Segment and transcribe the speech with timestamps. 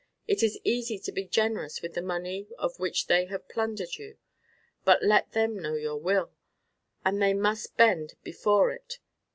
[0.27, 4.17] It is easy to be generous with the money of which they have plundered you;
[4.83, 6.31] but let them know your will,
[7.05, 8.97] and they must bend before it.